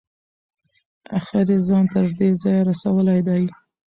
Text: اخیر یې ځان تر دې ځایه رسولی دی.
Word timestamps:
اخیر 1.17 1.47
یې 1.53 1.57
ځان 1.67 1.85
تر 1.93 2.07
دې 2.17 2.29
ځایه 2.41 2.61
رسولی 2.69 3.19
دی. 3.27 3.43